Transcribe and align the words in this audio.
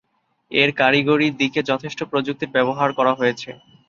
এর 0.51 0.69
কারিগরি 0.79 1.27
দিকে 1.39 1.59
যথেষ্ট 1.63 1.99
প্রযুক্তির 2.11 2.53
ব্যবহার 2.55 2.89
করা 2.97 3.13
হয়েছে। 3.13 3.49